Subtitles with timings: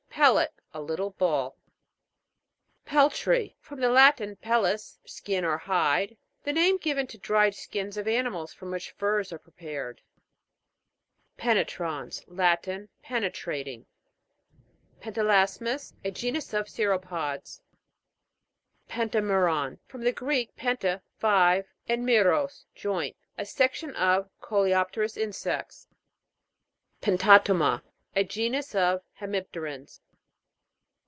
[0.13, 0.53] PEL' LET.
[0.71, 1.57] A little ball.
[2.85, 3.55] PEL'TRY.
[3.59, 6.15] From the Latin, pellis, skin or hide.
[6.43, 10.01] The name given to dried skins of animals from which furs are prepared.
[11.39, 12.23] PE'NETRANS.
[12.27, 12.89] Latin.
[13.01, 13.87] Penetrating.
[14.99, 15.95] PENTALAS'MIS.
[16.03, 17.61] A genus of Cirrho pods.
[18.89, 19.79] PENTAME'RAN.
[19.87, 23.15] From the Greek, pente, five, and meros, joint.
[23.39, 25.87] A section of coleopterous insects.
[26.99, 27.81] PENTATO'MA.
[28.13, 30.01] A genus of hemip' terans.